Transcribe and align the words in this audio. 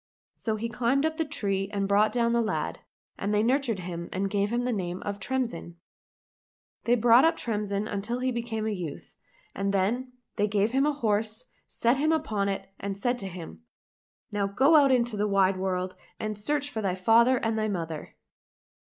So 0.35 0.55
he 0.55 0.67
climbed 0.67 1.05
up 1.05 1.17
the 1.17 1.25
tree 1.25 1.69
and 1.71 1.87
brought 1.87 2.11
down 2.11 2.33
the 2.33 2.41
lad, 2.41 2.79
and 3.19 3.31
they 3.31 3.43
nurtured 3.43 3.81
him 3.81 4.09
and 4.11 4.31
gave 4.31 4.51
him 4.51 4.63
the 4.63 4.73
name 4.73 4.99
of 5.03 5.19
Tremsin. 5.19 5.75
They 6.85 6.95
brought 6.95 7.23
up 7.23 7.37
Tremsin 7.37 7.87
until 7.87 8.17
he 8.17 8.31
became 8.31 8.65
a 8.65 8.71
youth, 8.73 9.15
and 9.53 9.71
then 9.71 10.13
they 10.37 10.47
gave 10.47 10.71
him 10.71 10.87
a 10.87 10.91
horse, 10.93 11.45
set 11.67 11.97
him 11.97 12.11
upon 12.11 12.49
it, 12.49 12.67
and 12.79 12.97
said 12.97 13.19
to 13.19 13.27
him," 13.27 13.61
Now 14.31 14.47
go 14.47 14.75
out 14.75 14.89
into 14.91 15.17
the 15.17 15.27
wide 15.27 15.57
world 15.57 15.95
and 16.19 16.35
search 16.35 16.71
for 16.71 16.81
thy 16.81 16.95
father 16.95 17.37
and 17.37 17.55
thy 17.55 17.67
mother 17.67 18.15